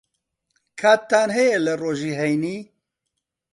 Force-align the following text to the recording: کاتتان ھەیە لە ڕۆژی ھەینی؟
کاتتان 0.79 1.27
ھەیە 1.37 1.57
لە 1.65 1.73
ڕۆژی 1.81 2.11
ھەینی؟ 2.19 2.57